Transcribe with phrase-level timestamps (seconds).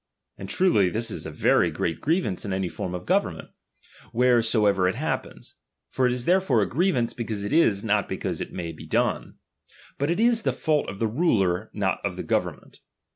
[0.35, 3.49] And truly this is a very great grievance in any form of government,
[4.11, 5.53] wheresoever it happens;
[5.91, 9.35] for it is therefore a grievance, because it is, not because it may be done.
[9.99, 12.79] But it is the fault of the ruler, not of the government.